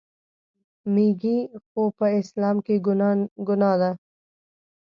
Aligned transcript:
میږي 0.93 1.37
خو 1.67 1.81
په 1.97 2.05
اسلام 2.19 2.57
کې 2.65 2.75
ګناه 3.47 3.75
ده. 3.81 3.91